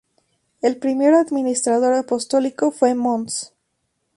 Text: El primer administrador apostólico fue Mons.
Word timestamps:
El 0.63 0.77
primer 0.77 1.13
administrador 1.13 1.93
apostólico 1.93 2.71
fue 2.71 2.95
Mons. 2.95 3.53